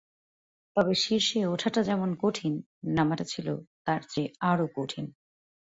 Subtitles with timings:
[0.77, 2.53] তবে শীর্ষে ওঠাটা যেমন কঠিন,
[2.95, 3.47] নামাটা ছিল
[3.85, 5.05] তার চেয়ে আরও কঠিন।